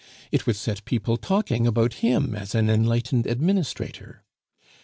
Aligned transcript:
It 0.31 0.47
would 0.47 0.55
set 0.55 0.83
people 0.85 1.15
talking 1.15 1.67
about 1.67 1.93
him 2.01 2.33
as 2.33 2.55
an 2.55 2.71
enlightened 2.71 3.27
administrator. 3.27 4.23